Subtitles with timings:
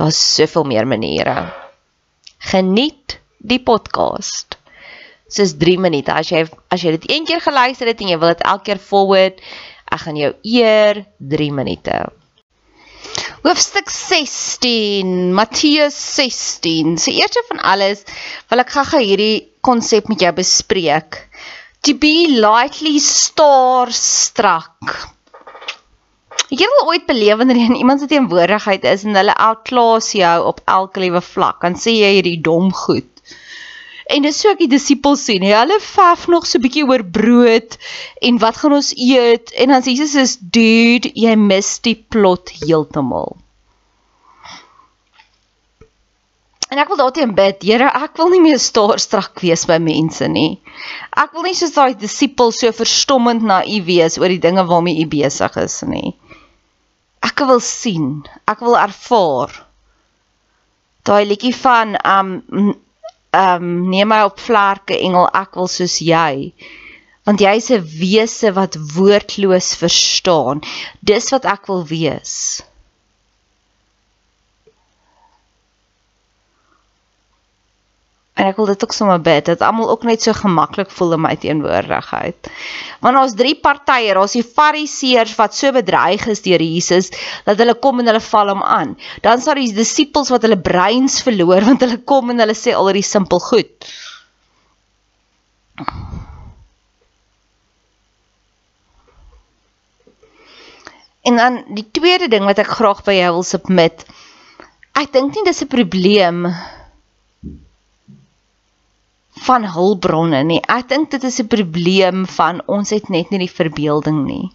[0.00, 1.52] Daar's soveel meer maniere.
[2.38, 4.56] Geniet die podcast.
[5.28, 6.14] Dis 3 minute.
[6.14, 8.80] As jy as jy dit een keer geluister het en jy wil dit elke keer
[8.80, 9.44] forward,
[9.92, 11.02] ek gaan jou eer
[11.34, 11.98] 3 minute.
[13.44, 16.96] Hoofstuk 16, Matteus 16.
[16.96, 18.06] So eerste van alles
[18.48, 21.26] wil ek gou-gou hierdie konsep met jou bespreek.
[21.84, 24.96] To be lightly star struck.
[26.50, 30.46] Het al ooit beleef wanneer jy in iemand se teenwoordigheid is en hulle outclass jou
[30.50, 33.06] op elke liewe vlak, dan sê jy hierdie dom goed.
[34.10, 37.04] En dis so ek die disippels sien, hy, hulle vaf nog so 'n bietjie oor
[37.06, 37.76] brood
[38.26, 39.52] en wat gaan ons eet?
[39.54, 43.36] En dan sê Jesus is dude, jy mis die plot heeltemal.
[46.70, 50.26] En ek wil daarteen bid, Here, ek wil nie meer staar strak wees by mense
[50.26, 50.58] nie.
[51.14, 55.06] Ek wil nie soos daai disipels so verstommend naïef wees oor die dinge waarmee u
[55.06, 56.18] besig is nie
[57.28, 59.52] ek wil sien, ek wil ervaar.
[61.04, 62.30] Daai liedjie van um
[63.36, 66.52] um neem my op vlerke engel, ek wil soos jy.
[67.28, 70.64] Want jy's 'n wese wat woordloos verstaan.
[71.00, 72.62] Dis wat ek wil wees.
[78.40, 81.22] En ek wil dit ook sommer bid dat almal ook net so gemaklik voel in
[81.26, 82.48] my teenwoordigheid.
[83.04, 87.10] Want ons drie partye, ons die fariseërs wat so bedreig is deur Jesus
[87.44, 88.96] dat hulle kom en hulle val hom aan.
[89.26, 92.88] Dan sal die disippels wat hulle breins verloor want hulle kom en hulle sê al
[92.88, 93.90] hierdie simpel goed.
[101.28, 104.08] En dan die tweede ding wat ek graag by jou wil submit.
[104.96, 106.46] Ek dink nie dis 'n probleem
[109.46, 110.60] van hulpbronne nie.
[110.68, 114.50] Ek dink dit is 'n probleem van ons het net nie die verbeelding nie.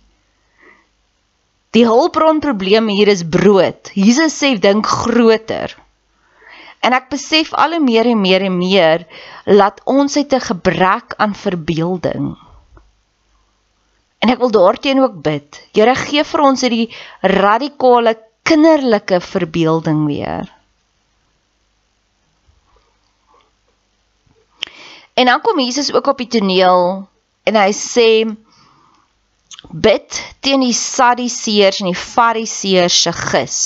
[1.75, 3.91] Die hulpbron probleem hier is brood.
[3.93, 5.75] Jesus sê dink groter.
[6.79, 9.05] En ek besef al hoe meer en meer en meer
[9.45, 12.37] laat ons uit 'n gebrek aan verbeelding.
[14.19, 15.67] En ek wil daarteenoor ook bid.
[15.73, 20.47] Here gee vir ons hierdie radikale kinderlike verbeelding weer.
[25.15, 27.07] En dan kom Jesus ook op die toneel
[27.47, 28.09] en hy sê
[29.71, 33.59] bid teen die Sadduseërs en die Fariseërs se gis.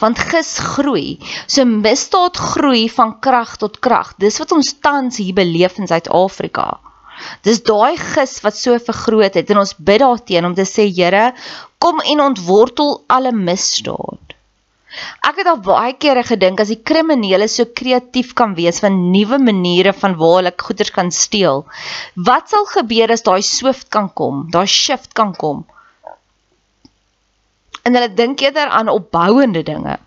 [0.00, 4.14] Want gis groei, so misdaad groei van krag tot krag.
[4.18, 6.68] Dis wat ons tans hier beleef in Suid-Afrika.
[7.46, 11.30] Dis daai gis wat so vergroot het en ons bid daarteen om te sê Here,
[11.78, 14.35] kom en ontwortel alle misdaad.
[15.28, 19.38] Ek het al baie kere gedink as die kriminele so kreatief kan wees van nuwe
[19.42, 21.64] maniere van waar hulle goederes kan steel.
[22.28, 25.64] Wat sal gebeur as daai swift kan kom, daai shift kan kom?
[27.84, 29.98] En hulle dink eerder aan opbouende dinge.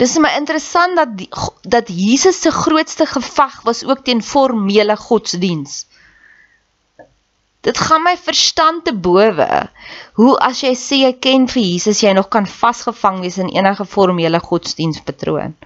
[0.00, 1.28] Dis my interessant dat die,
[1.62, 5.84] dat Jesus se grootste geveg was ook teen formele godsdiens.
[7.64, 9.50] Dit gaan my verstand te bowe.
[10.20, 13.86] Hoe as jy sê jy ken vir Jesus, jy nog kan vasgevang wees in enige
[13.88, 15.56] formele godsdienstpatroon.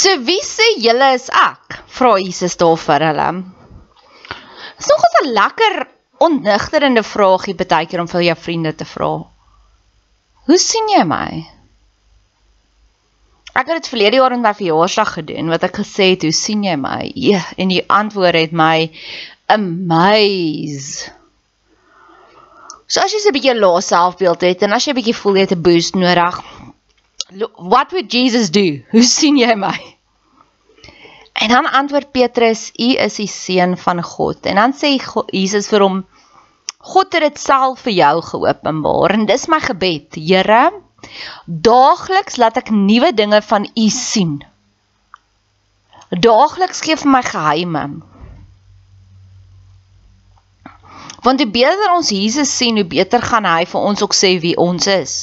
[0.00, 1.80] So wie sê julle is ek?
[1.96, 3.30] Vra Jesus daar vir hulle.
[4.76, 5.74] Dis nog 'n lekker
[6.20, 9.10] onnigterende vraagie baie keer om vir jou vriende te vra.
[10.48, 11.28] Hoe sien jy my?
[13.50, 16.62] Ek het dit verlede jaar in my verjaarsdag gedoen wat ek gesê het, hoe sien
[16.66, 17.10] jy my?
[17.18, 18.90] Ja, en die antwoord het my
[19.50, 21.10] amaze.
[22.90, 25.46] So as jy 'n bietjie lae selfbeeld het en as jy 'n bietjie voel jy
[25.46, 26.36] het 'n boost nodig,
[27.56, 28.82] what would Jesus do?
[28.92, 29.78] Hoe sien jy my?
[31.40, 35.00] En dan antwoord Petrus, "U is die seun van God." En dan sê
[35.32, 36.04] Jesus vir hom,
[36.80, 40.16] God het dit self vir jou geopenbaar en dis my gebed.
[40.16, 40.70] Here,
[41.44, 44.38] daagliks laat ek nuwe dinge van U sien.
[46.10, 47.84] Daagliks gee vir my geheime.
[51.20, 54.56] Want hoe beter ons Jesus sien, hoe beter gaan hy vir ons ook sê wie
[54.56, 55.18] ons is.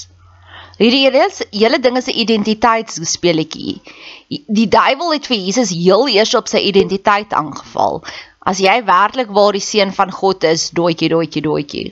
[0.77, 3.81] Hierdie hele hele ding is 'n identiteitsspeletjie.
[4.29, 8.03] Die duiwel het vir Jesus heel eers op sy identiteit aangeval.
[8.47, 11.87] As jy werklik waar die seun van God is, doetjie doetjie doetjie.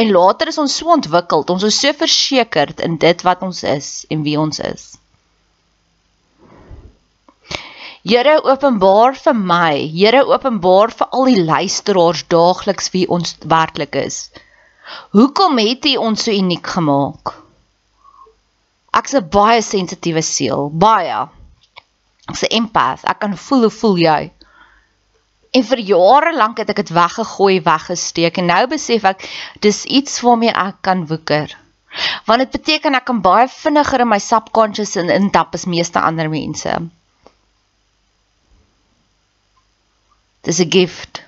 [0.00, 3.90] En later is ons so ontwikkeld, ons is so versekerd in dit wat ons is
[4.10, 4.86] en wie ons is.
[8.02, 14.30] Here openbaar vir my, Here openbaar vir al die luisteraars daagliks wie ons werklik is.
[15.12, 17.34] Hoekom het U ons so uniek gemaak?
[18.96, 21.28] Ek's 'n baie sensitiewe siel, baie.
[22.30, 23.04] Ek's 'n empath.
[23.04, 24.22] Ek kan voel hoe voel jy?
[25.50, 29.24] En vir jare lank het ek dit weggegooi, weggesteek en nou besef ek
[29.64, 31.56] dis iets waarmee ek kan woeker.
[32.28, 36.30] Want dit beteken ek kan baie vinniger in my subconscious in intap as meeste ander
[36.30, 36.76] mense.
[40.46, 41.22] Dis 'n gift.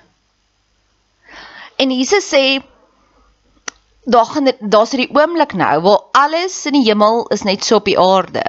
[1.75, 2.63] En Jesus sê
[4.05, 7.85] daar gaan daar's hierdie oomblik nou waar alles in die hemel is net so op
[7.85, 8.43] die aarde.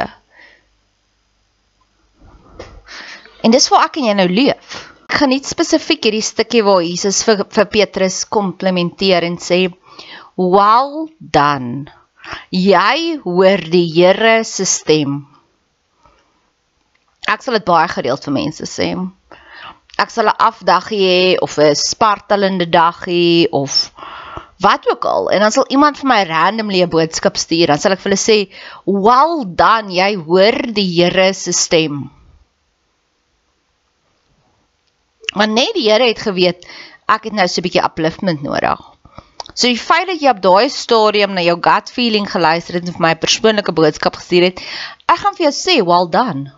[3.42, 4.93] En dis waar ek en jy nou leef
[5.30, 9.60] nie spesifiek hierdie stukkie waar Jesus vir vir Petrus komplimenteer en sê
[10.36, 11.86] well done.
[12.50, 15.20] Jy hoor die Here se stem.
[17.30, 18.90] Ek sal dit baie gereeld vir mense sê.
[20.00, 23.92] Ek sal 'n afdaggie hê of 'n spartelende daggie of
[24.64, 27.92] wat ook al en dan sal iemand vir my randomly 'n boodskap stuur dan sal
[27.92, 28.38] ek vir hulle sê
[28.86, 32.10] well done jy hoor die Here se stem
[35.34, 36.66] Maar net die Here het geweet
[37.10, 38.80] ek het nou so 'n bietjie upliftment nodig.
[39.54, 42.94] So die feit dat jy op daai stadium na jou gut feeling geluister het en
[42.96, 44.60] vir my 'n persoonlike boodskap gestuur het,
[45.06, 46.52] ek gaan vir jou sê well done.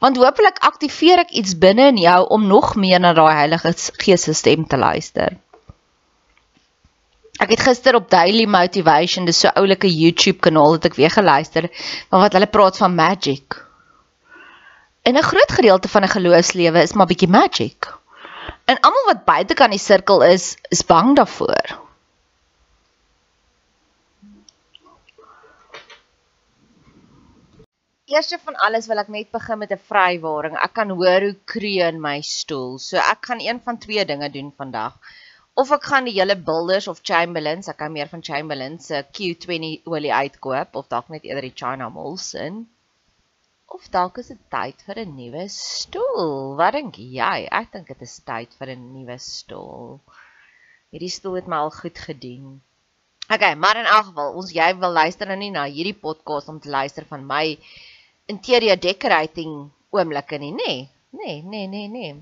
[0.00, 4.22] Want hopelik aktiveer ek iets binne in jou om nog meer na daai Heilige Gees
[4.22, 5.38] se stem te luister.
[7.40, 11.70] Ek het gister op Daily Motivation, dis so oulike YouTube kanaal het ek weer geluister,
[12.10, 13.71] van wat hulle praat van magic.
[15.02, 17.94] En 'n groot gedeelte van 'n geloofslewe is maar bietjie magic.
[18.64, 21.80] En almal wat buite kan die sirkel is, is bang daarvoor.
[28.04, 30.54] Eerste van alles wil ek net begin met 'n vrywaring.
[30.66, 32.78] Ek kan hoor hoe kreun my stoel.
[32.78, 34.98] So ek gaan een van twee dinge doen vandag.
[35.54, 39.82] Of ek gaan die hele Builders of Chamberlains, ek kan meer van Chamberlains se Q20
[39.84, 42.68] olie uitkoop of dalk net eerder die China Molson
[43.76, 46.56] of dalk is dit tyd vir 'n nuwe stoel.
[46.60, 47.38] Wat dink jy?
[47.60, 50.00] Ek dink dit is tyd vir 'n nuwe stoel.
[50.92, 52.60] Hierdie stoel het my al goed gedien.
[53.34, 56.58] Okay, maar in elk geval, ons jy wil luister nou nie na hierdie podcast om
[56.60, 57.46] te luister van my
[58.26, 60.72] interior decorating oomblikke nie, nê?
[61.12, 62.12] Nee, nee, nee, nee, nee.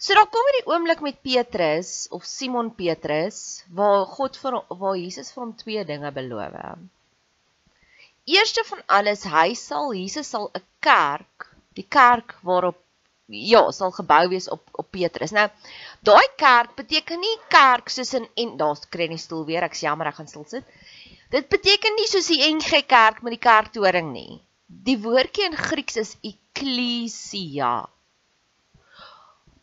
[0.00, 5.34] So daar kom hierdie oomblik met Petrus of Simon Petrus waar God vir waar Jesus
[5.34, 6.56] vir hom twee dinge beloof.
[8.30, 12.78] Eerste van alles, hy sal Jesus sal 'n kerk, die kerk waarop
[13.30, 15.30] ja, sal gebou wees op op Petrus.
[15.30, 15.48] Nou,
[16.02, 20.10] daai kerk beteken nie kerk soos in en daar's kry nie stoel weer, ek's jammer
[20.10, 20.66] ek gaan stil sit.
[21.30, 24.40] Dit beteken nie soos die NG Kerk met die kerktoring nie.
[24.66, 27.74] Die woordjie in Grieks is ekklesia.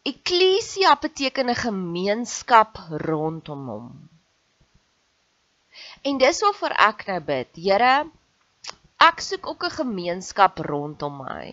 [0.08, 3.90] Ekklesia beteken 'n gemeenskap rondom hom.
[6.08, 7.52] En dis waarvoor ek nou bid.
[7.56, 8.08] Here,
[8.98, 11.52] ek soek ook 'n gemeenskap rondom my.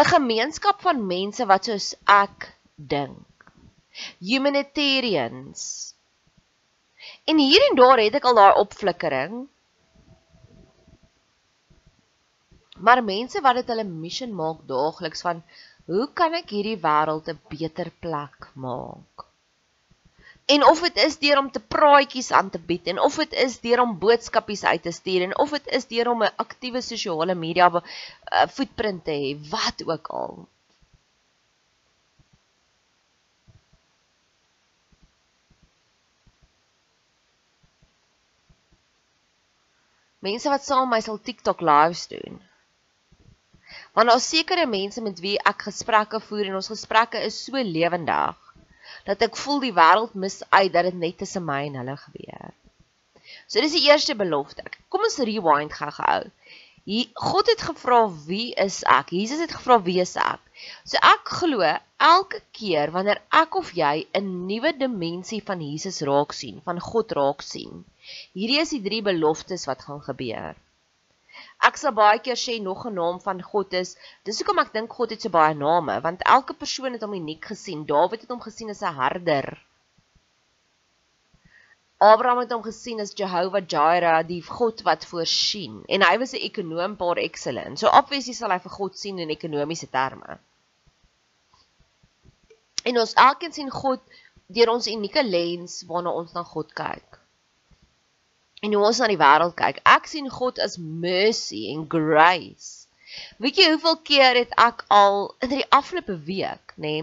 [0.00, 3.26] 'n gemeenskap van mense wat soos ek dink.
[4.18, 5.94] Humanitarians.
[7.24, 9.48] En hier en daar het ek al daai opflikkering.
[12.78, 15.42] Maar mense wat dit hulle mission maak daagliks van
[15.86, 19.31] hoe kan ek hierdie wêreld 'n beter plek maak?
[20.52, 23.54] En of dit is deur om te praatjies aan te bied en of dit is
[23.62, 27.34] deur om boodskapies uit te stuur en of dit is deur om 'n aktiewe sosiale
[27.34, 27.82] media uh,
[28.56, 30.34] footprint te hê, wat ook al.
[40.18, 42.40] Mense wat saam my sal TikTok lives doen.
[43.94, 47.56] Want daar is sekere mense met wie ek gesprekke voer en ons gesprekke is so
[47.56, 48.51] lewendig
[49.08, 52.52] dat ek voel die wêreld mis uit dat dit net tussen my en hulle gebeur.
[53.46, 54.64] So dis die eerste belofte.
[54.88, 56.20] Kom ons rewind gou-gou.
[56.84, 59.12] Hier God het gevra wie is ek?
[59.14, 60.40] Jesus het gevra wie is ek?
[60.88, 61.62] So ek glo
[62.02, 67.14] elke keer wanneer ek of jy 'n nuwe dimensie van Jesus raak sien, van God
[67.18, 67.84] raak sien.
[68.34, 70.58] Hierdie is die drie beloftes wat gaan gebeur.
[71.68, 73.90] Ek sal baie keer sê nog 'n naam van God is.
[74.26, 77.44] Dis hoekom ek dink God het so baie name, want elke persoon het hom uniek
[77.50, 77.84] gesien.
[77.86, 79.46] Dawid het hom gesien as 'n herder.
[82.02, 85.84] Abraham het hom gesien as Jehovah Jireh, die God wat voorsien.
[85.86, 87.78] En hy was 'n ekonom par excellence.
[87.80, 90.38] So obviously sal hy vir God sien in ekonomiese terme.
[92.84, 94.00] En ons elkeen sien God
[94.48, 97.21] deur ons unieke lens waarna ons na God kyk
[98.62, 99.82] en hoe ons na die wêreld kyk.
[99.88, 102.86] Ek sien God as mercy en grace.
[103.42, 106.96] Weet jy hoeveel keer het ek al in die afgelope week, nê?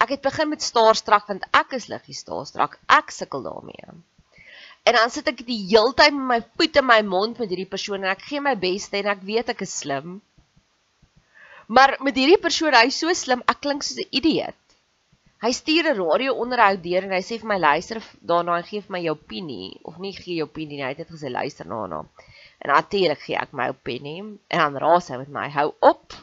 [0.00, 2.78] Ek het begin met staarstrak want ek is liggies staarstrak.
[2.88, 4.00] Ek sukkel daarmee.
[4.88, 8.02] En dan sit ek die heeltyd met my voet in my mond met hierdie persoon
[8.02, 10.18] en ek gee my bes en ek weet ek is slim.
[11.70, 14.56] Maar met hierdie persoon, hy's so slim, ek klink soos 'n idioot.
[15.40, 17.98] Hy stuur 'n radio onderhoud deur en hy sê vir my luister
[18.30, 20.84] daarna en gee vir my jou opinie of nie gee jou opinie nie.
[20.84, 22.10] Hy het net gesê luister na hom.
[22.60, 26.18] En natuurlik gee ek my opinie en dan raas hy met my hou op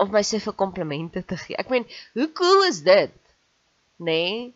[0.00, 1.60] of my soveel komplimente te gee.
[1.60, 1.84] Ek meen,
[2.16, 3.12] hoe cool is dit?
[4.00, 4.08] Nê?
[4.08, 4.52] Nee?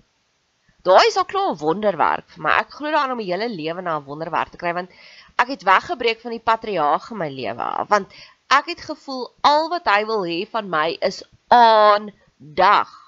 [0.88, 2.56] Daai is al klaar 'n wonderwerk vir my.
[2.64, 4.90] Ek glo daaraan om my hele lewe na 'n wonderwerk te kry want
[5.36, 8.08] ek het weggebreek van die patriarge in my lewe want
[8.48, 11.20] ek het gevoel al wat hy wil hê van my is
[11.52, 13.05] aandag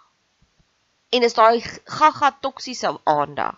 [1.11, 1.61] en is daai
[1.99, 3.57] gaga toksiese aandag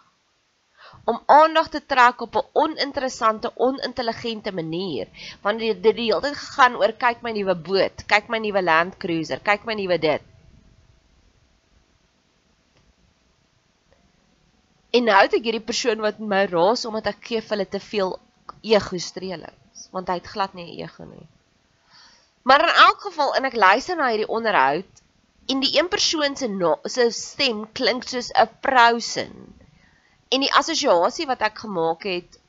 [1.05, 5.09] om aandag te trek op 'n oninteressante, onintelligente manier.
[5.43, 8.63] Want dit het die hele tyd gegaan oor kyk my nuwe boot, kyk my nuwe
[8.63, 10.23] Land Cruiser, kyk my nuwe dit.
[14.91, 17.81] En nou het ek hierdie persoon wat my raas omdat ek gee vir hulle te
[17.81, 18.19] veel
[18.63, 21.27] ego strelings, want hy het glad nie ego nie.
[22.43, 25.03] Maar in elk geval en ek luister na hierdie onderhoud
[25.47, 26.49] en die een persoon se
[26.85, 29.29] se stem klink soos 'n vrou se.
[30.31, 32.41] En die assosiasie wat ek gemaak het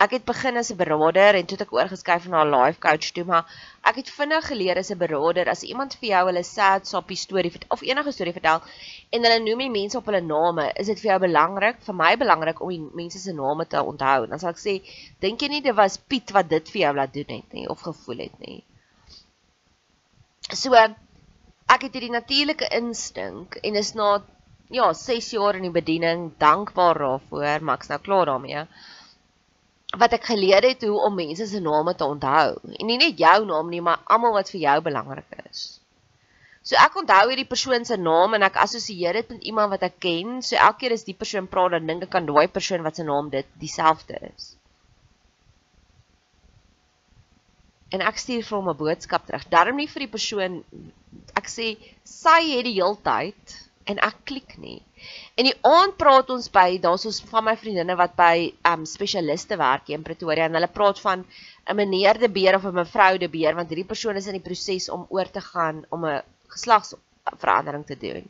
[0.00, 3.10] ek het begin as 'n beraader en toe het ek oorgeskuif na 'n life coach
[3.12, 3.44] toe, maar
[3.84, 7.52] ek het vinnig geleer as 'n beraader as iemand vir jou hulle sad sappie storie
[7.68, 8.62] of enige storie vertel
[9.12, 12.16] en hulle noem die mense op hulle name, is dit vir jou belangrik, vir my
[12.16, 14.26] belangrik om die mense se name te onthou.
[14.26, 14.80] Dan sal ek sê,
[15.20, 17.80] dink jy nie dit was Piet wat dit vir jou laat doen het nie of
[17.80, 18.64] gevoel het nie.
[20.54, 20.72] So
[21.74, 24.18] ek het hierdie natuurlike instink en is na
[24.70, 28.64] ja, 6 jaar in die bediening dankbaar daarvoor, maar ek's nou klaar daarmee.
[29.98, 32.60] Wat ek geleer het hoe om mense se name te onthou.
[32.78, 35.80] En nie net jou naam nie, maar almal wat vir jou belangrik is.
[36.62, 39.98] So ek onthou hierdie persoon se naam en ek assosieer dit met iemand wat ek
[40.06, 40.38] ken.
[40.46, 43.06] So elke keer as die persoon praat, dan dink ek aan daai persoon wat se
[43.06, 44.52] naam dit dieselfde is.
[47.90, 49.48] En ek stuur vir hom 'n boodskap terug.
[49.50, 50.64] Darm nie vir die persoon
[51.40, 51.66] ek sê
[52.04, 53.56] sy het die heeltyd
[53.90, 54.78] en ek klik nie.
[55.38, 59.56] En die aand praat ons by, daar's ons van my vriendinne wat by um spesialiste
[59.60, 63.18] werk hier in Pretoria en hulle praat van 'n meneer De Beer of 'n mevrou
[63.18, 66.22] De Beer want hierdie persoon is in die proses om oor te gaan om 'n
[66.54, 68.28] geslagsverandering te doen.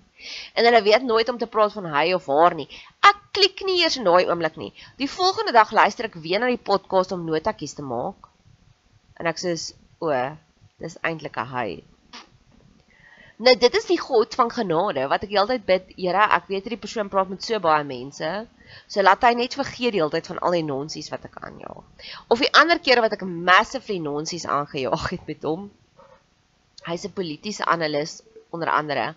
[0.55, 2.69] En hulle weet nooit om te praat van hy of haar nie.
[3.03, 4.73] Ek klik nie eers in daai oomblik nie.
[4.97, 8.30] Die volgende dag luister ek weer na die podcast om notakies te maak.
[9.21, 9.53] En ek sê,
[10.01, 10.11] "O,
[10.81, 11.69] dis eintlik 'n hy."
[13.41, 16.81] Nou dit is die God van genade wat ek heeltyd bid, Here, ek weet hierdie
[16.81, 18.31] persoon praat met so baie mense.
[18.87, 21.85] So laat hy net vergeet die hele tyd van al die nonsies wat ek aanjaag.
[22.29, 25.71] Of die ander kere wat ek massively nonsies aangejaag het met hom.
[26.85, 29.15] Hy's 'n politieke analis onder andere.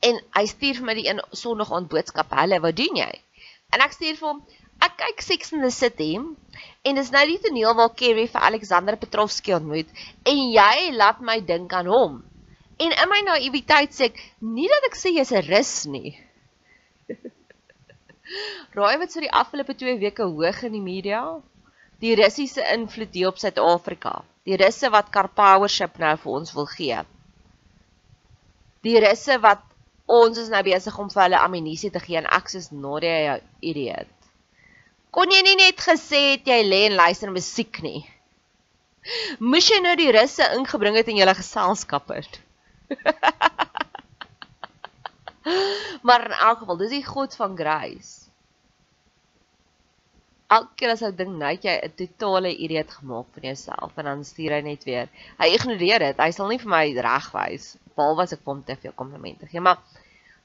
[0.00, 2.30] En hy stuur vir my die een Sondag aand boodskap.
[2.30, 3.12] Hallo, wat doen jy?
[3.70, 4.42] En ek stuur vir hom
[4.84, 8.96] Ek kyk Sex and the City en dis nou die toneel waar Kerry vir Alexander
[9.00, 9.90] Petrovsky ontmoet
[10.28, 12.20] en jy laat my dink aan hom.
[12.78, 14.20] En in my naïwiteit sê ek
[14.54, 16.14] nie dat ek sê jy's 'n rus nie.
[18.78, 21.22] Raai wat so die afgelope 2 weke hoog in die media?
[21.98, 24.22] Die Russiese invloed hier op Suid-Afrika.
[24.46, 27.00] Die Russe wat car powership nou vir ons wil gee.
[28.86, 29.64] Die Russe wat
[30.06, 33.34] ons is nou besig om vir hulle ammunisie te gee en ek sê Nadia jy
[33.72, 34.17] idioot.
[35.14, 38.02] Kon jy nie net gesê het jy lê en luister musiek nie?
[39.40, 42.40] Moes jy nou die Russe ingebring het in julle geselskap het?
[46.06, 48.28] maar in elk geval, dis die God van grace.
[50.48, 54.24] Elke keer as hy ding net jy 'n totale idioot gemaak van jouself en dan
[54.24, 55.08] stuur hy net weer.
[55.40, 56.20] Hy ignoreer dit.
[56.24, 59.80] Hy sal nie vir my regwys behalwe as ek hom te veel komplimente gee, maar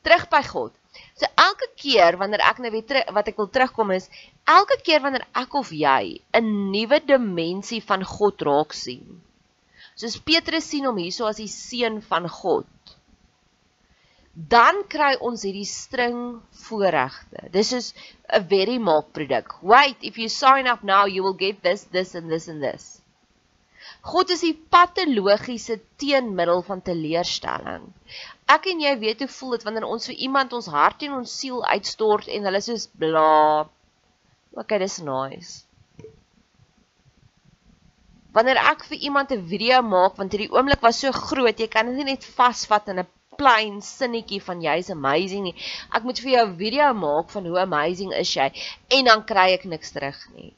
[0.03, 0.74] terug by God.
[1.19, 4.09] So elke keer wanneer ek nou weer wat ek wil terugkom is,
[4.50, 9.21] elke keer wanneer ek of jy 'n nuwe dimensie van God raak sien,
[9.95, 12.69] soos Petrus sien hom hierso as die seun van God.
[14.33, 17.50] Dan kry ons hierdie string voorregte.
[17.53, 17.93] Dis is
[18.33, 19.62] 'n very mark produk.
[19.62, 23.03] Wait, if you sign up now, you will get this, this and this and this.
[24.04, 27.86] God is die patologiese teenmiddel van teleurstelling.
[28.52, 31.38] Ek en jy weet hoe voel dit wanneer ons vir iemand ons hart en ons
[31.39, 33.30] siel uitstort en hulle soos bla.
[34.60, 35.63] Okay, dis nice
[38.34, 41.92] wanneer ek vir iemand 'n video maak want hierdie oomblik was so groot, jy kan
[41.98, 45.56] dit net vasvat in 'n plain sinnetjie van jy's amazing nie.
[45.94, 48.50] Ek moet vir jou 'n video maak van hoe amazing is jy
[48.98, 50.54] en dan kry ek niks terug nie.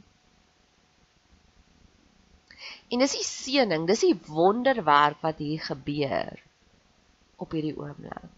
[2.94, 6.42] En dis die seëning, dis die wonderwerk wat hier gebeur
[7.42, 8.32] op hierdie oomblik.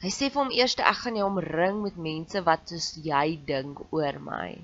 [0.00, 3.82] Hy sê vir hom eers ek gaan jou omring met mense wat soos jy dink
[3.92, 4.54] oor my.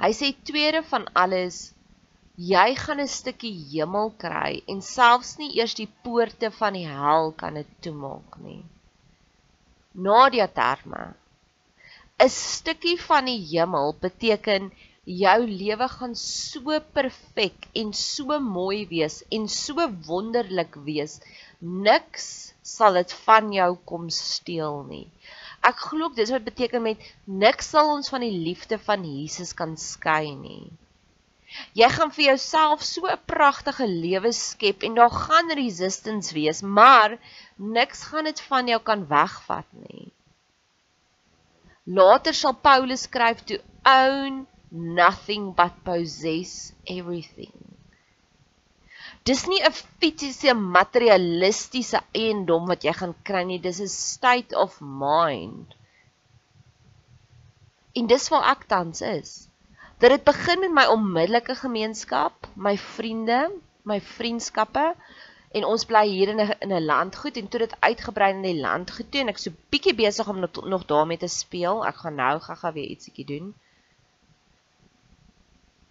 [0.00, 1.58] Hy sê tweede van alles
[2.48, 7.32] jy gaan 'n stukkie hemel kry en selfs nie eers die poorte van die hel
[7.42, 8.62] kan dit toemaak nie.
[10.08, 11.02] Nadia terme
[12.26, 14.70] 'n stukkie van die hemel beteken
[15.22, 21.20] jou lewe gaan so perfek en so mooi wees en so wonderlik wees
[21.60, 22.26] niks
[22.76, 25.06] sal dit van jou kom steel nie
[25.66, 27.06] Ek glo dis wat beteken met
[27.44, 30.70] niks sal ons van die liefde van Jesus kan skei nie.
[31.80, 37.18] Jy gaan vir jouself so 'n pragtige lewe skep en daar gaan resistance wees, maar
[37.78, 40.06] niks gaan dit van jou kan wegvat nie.
[41.88, 43.56] Later sal Paulus skryf to
[43.88, 47.56] own nothing but possess everything.
[49.24, 54.80] Dis nie 'n fisiese materialistiese eiendom wat jy gaan kry nie, dis 'n state of
[54.80, 55.72] mind.
[57.96, 59.48] En dis waar ek tans is.
[59.98, 63.40] Dat dit begin met my onmiddellike gemeenskap, my vriende,
[63.82, 64.94] my vriendskappe
[65.56, 68.60] en ons bly hier in 'n in 'n landgoed en toe dit uitgebrei in die
[68.60, 71.86] landgoed toe en ek so bietjie besig om nog, nog daarmee te speel.
[71.86, 73.54] Ek gaan nou gaga weer ietsiekie doen.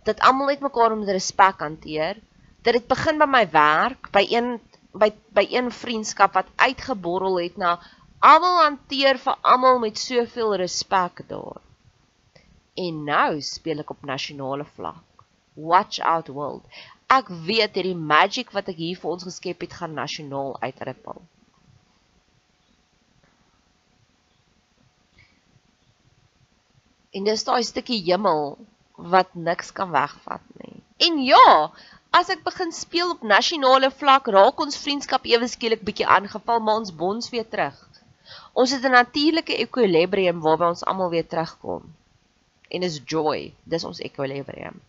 [0.03, 2.15] Dat almal net mekaar met respek hanteer
[2.61, 4.59] dat dit begin by my werk, by een
[4.91, 7.79] by by een vriendskap wat uitgeborrel het na
[8.19, 11.61] almal hanteer vir almal met soveel respek daar.
[12.75, 15.25] En nou speel ek op nasionale vlak.
[15.53, 16.65] Watch out world.
[17.07, 21.21] Ek weet hierdie magic wat ek hier vir ons geskep het gaan nasionaal uitrippel.
[27.15, 28.57] En dis daai stukkie hemel
[29.13, 30.75] wat niks kan wegvat nie.
[31.07, 31.71] En ja,
[32.19, 36.81] as ek begin speel op nasionale vlak, raak ons vriendskap ewe skielik bietjie aangeval, maar
[36.81, 37.79] ons bonds weer terug.
[38.51, 41.87] Ons het 'n natuurlike ekwilibrium waarby ons almal weer terugkom.
[42.69, 44.81] En is joy, dis ons ekwilibrium.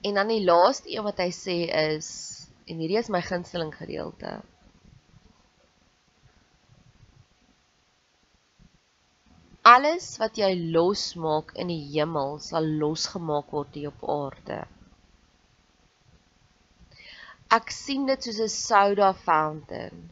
[0.00, 1.58] En dan die laaste een wat hy sê
[1.96, 2.08] is
[2.68, 4.38] en hierdie is my gunsteling gedeelte.
[9.68, 14.60] Alles wat jy losmaak in die hemel sal losgemaak word hier op aarde.
[17.52, 20.06] Ek sien dit soos 'n soda fountain.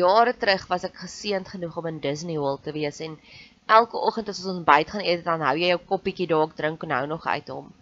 [0.00, 3.18] Jare terug was ek geseënd genoeg om in Disney World te wees en
[3.66, 6.96] elke oggend as ons ontbyt gaan eet, dan hou jy jou koppietjie daar drink en
[6.96, 7.72] hou nog uit hom.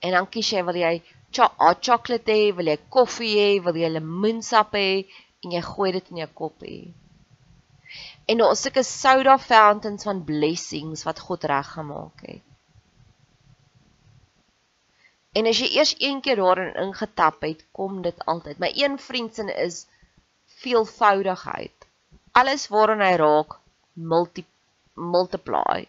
[0.00, 0.94] En dan kies jy wil jy
[1.34, 4.90] cho hot chocolate hê, wil jy koffie hê, wil jy lemoensap hê
[5.44, 6.82] en jy gooi dit in jou koppie.
[8.28, 12.44] En daar is sulke soda fountains van blessings wat God reggemaak het.
[15.38, 18.58] En as jy eers een keer daarin ingetap het, kom dit altyd.
[18.58, 19.84] My een vriend se is
[20.62, 21.86] veelvoudigheid.
[22.32, 23.58] Alles waaraan hy raak,
[23.94, 24.44] multi
[24.98, 25.86] multiply.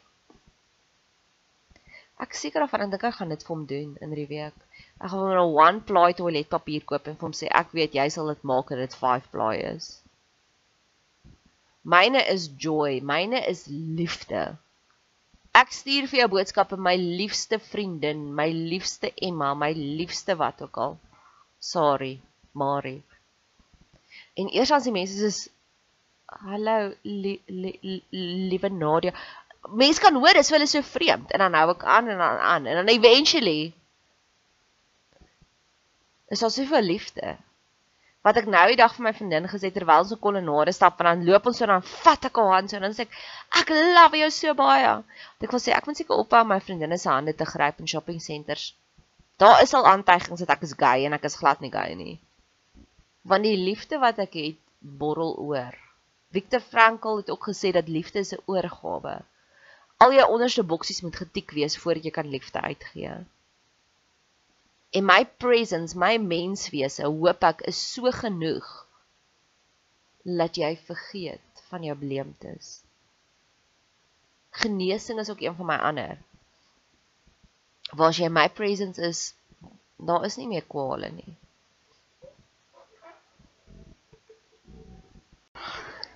[2.20, 4.56] Ek seker af en dink ek gaan dit vir hom doen in die week.
[5.00, 8.08] Ek gaan hom 'n one ply toiletpapier koop en vir hom sê ek weet jy
[8.16, 9.88] sal dit maak dat dit 5 ply is.
[11.94, 13.68] Myne is joy, myne is
[14.00, 14.58] liefde.
[15.56, 20.78] Ek stuur vir jou boodskappe my liefste vriendin, my liefste Emma, my liefste wat ook
[20.78, 21.00] al.
[21.60, 22.20] Sorry,
[22.54, 23.02] Marie.
[24.38, 25.50] En eers as die mense sê
[26.46, 28.02] hallo li, li, li,
[28.52, 29.14] liewe Nadia.
[29.68, 32.40] Mense kan hoor dis vir hulle so vreemd en dan hou ek aan en dan
[32.54, 33.74] aan en dan eventually
[36.30, 37.36] is daar soveel liefde.
[38.22, 41.08] Wat ek nou die dag vir my vriendin gesê terwyl ons op kolonnade stap en
[41.10, 43.18] dan loop ons so dan vat ek haar hand so en dan sê ek
[43.62, 44.94] ek love jou so baie.
[45.00, 47.92] Want ek wil sê ek moet seker ophou my vriendinne se hande te gryp in
[47.94, 48.74] shopping centers.
[49.40, 52.18] Daar is al aantuigings dat ek is gay en ek is glad nie gay nie.
[53.24, 55.76] Want die liefde wat ek het borrel oor.
[56.36, 59.20] Viktor Frankl het ook gesê dat liefde 'n oorgawe.
[60.00, 63.16] Al jou onderste boksies moet getik wees voordat jy kan liefde uitgee.
[64.90, 68.70] En my presence, my menswese, hoop ek is so genoeg
[70.24, 72.80] dat jy vergeet van jou bleemtes.
[74.62, 76.16] Genesing is ook een van my ander.
[77.92, 79.22] Waar as jy my presence is,
[79.98, 81.36] daar is nie meer kwale nie.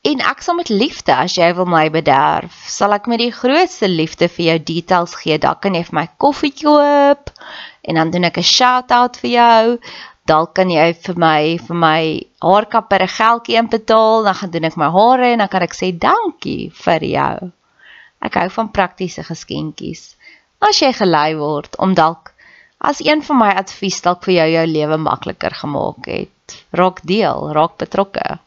[0.00, 3.88] En ek sal met liefde as jy wil my bederf, sal ek met die grootste
[3.90, 5.36] liefde vir jou details gee.
[5.36, 7.28] Dan kan jy vir my koffie koop
[7.84, 9.76] en dan doen ek 'n shout-out vir jou.
[10.24, 12.00] Dalk kan jy vir my vir my
[12.40, 15.92] haarkapper 'n geldjie inbetaal, dan gaan doen ek my hare en dan kan ek sê
[15.92, 17.52] dankie vir jou.
[18.22, 20.16] Ek hou van praktiese geskenkies.
[20.60, 22.32] As jy gelei word om dalk
[22.80, 27.52] as een van my advies dalk vir jou jou lewe makliker gemaak het, raak deel,
[27.52, 28.40] raak betrokke.